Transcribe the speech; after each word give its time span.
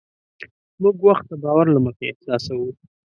موږ 0.81 0.97
وخت 1.07 1.25
د 1.29 1.33
باور 1.43 1.65
له 1.75 1.79
مخې 1.85 2.05
احساسوو. 2.07 2.69